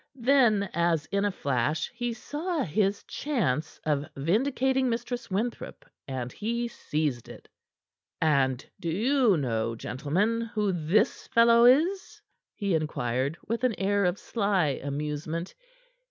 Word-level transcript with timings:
Then, 0.17 0.67
as 0.73 1.05
in 1.11 1.25
a 1.25 1.31
flash, 1.31 1.91
he 1.93 2.11
saw 2.11 2.63
his 2.63 3.03
chance 3.03 3.79
of 3.85 4.03
vindicating 4.15 4.89
Mistress 4.89 5.29
Winthrop, 5.29 5.85
and 6.07 6.31
he 6.31 6.67
seized 6.67 7.29
it. 7.29 7.47
"And 8.19 8.67
do 8.79 8.89
you 8.89 9.37
know, 9.37 9.75
gentlemen, 9.75 10.41
who 10.55 10.71
this 10.71 11.27
fellow 11.27 11.65
is?" 11.65 12.19
he 12.55 12.73
inquired, 12.73 13.37
with 13.47 13.63
an 13.63 13.75
air 13.77 14.05
of 14.05 14.17
sly 14.17 14.79
amusement. 14.83 15.53